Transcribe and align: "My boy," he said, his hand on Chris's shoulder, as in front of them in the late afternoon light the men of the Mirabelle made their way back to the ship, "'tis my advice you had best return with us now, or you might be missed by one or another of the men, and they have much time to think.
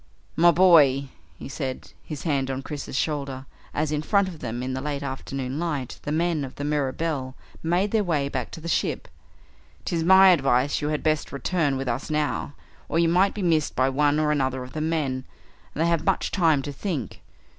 "My 0.35 0.49
boy," 0.49 1.09
he 1.37 1.47
said, 1.47 1.91
his 2.01 2.23
hand 2.23 2.49
on 2.49 2.63
Chris's 2.63 2.95
shoulder, 2.95 3.45
as 3.71 3.91
in 3.91 4.01
front 4.01 4.27
of 4.27 4.39
them 4.39 4.63
in 4.63 4.73
the 4.73 4.81
late 4.81 5.03
afternoon 5.03 5.59
light 5.59 5.99
the 6.01 6.11
men 6.11 6.43
of 6.43 6.55
the 6.55 6.63
Mirabelle 6.63 7.35
made 7.61 7.91
their 7.91 8.03
way 8.03 8.27
back 8.27 8.49
to 8.53 8.59
the 8.59 8.67
ship, 8.67 9.07
"'tis 9.85 10.03
my 10.03 10.29
advice 10.29 10.81
you 10.81 10.87
had 10.89 11.03
best 11.03 11.31
return 11.31 11.77
with 11.77 11.87
us 11.87 12.09
now, 12.09 12.55
or 12.89 12.97
you 12.97 13.09
might 13.09 13.35
be 13.35 13.43
missed 13.43 13.75
by 13.75 13.89
one 13.89 14.17
or 14.19 14.31
another 14.31 14.63
of 14.63 14.73
the 14.73 14.81
men, 14.81 15.23
and 15.75 15.83
they 15.83 15.87
have 15.87 16.03
much 16.03 16.31
time 16.31 16.63
to 16.63 16.71
think. 16.73 17.21